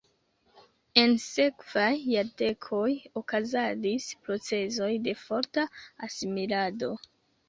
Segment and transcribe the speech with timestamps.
[0.99, 2.87] En sekvaj jardekoj
[3.21, 5.67] okazadis procezoj de forta
[6.09, 6.91] asimilado.